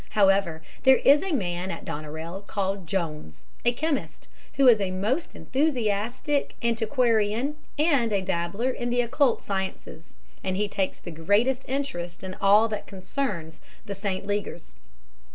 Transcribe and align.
However, 0.09 0.63
there 0.81 0.97
is 0.97 1.21
a 1.21 1.31
man 1.31 1.69
at 1.69 1.85
Doneraile 1.85 2.41
called 2.47 2.87
Jones, 2.87 3.45
a 3.63 3.71
chemist, 3.71 4.27
who 4.53 4.67
is 4.67 4.81
a 4.81 4.89
most 4.89 5.35
enthusiastic 5.35 6.55
antiquarian 6.63 7.55
and 7.77 8.11
a 8.11 8.23
dabbler 8.23 8.71
in 8.71 8.89
the 8.89 9.01
occult 9.01 9.43
sciences, 9.43 10.13
and 10.43 10.57
he 10.57 10.67
takes 10.67 10.97
the 10.97 11.11
greatest 11.11 11.65
interest 11.67 12.23
in 12.23 12.35
all 12.41 12.67
that 12.69 12.87
concerns 12.87 13.61
the 13.85 13.93
St. 13.93 14.25
Legers. 14.25 14.73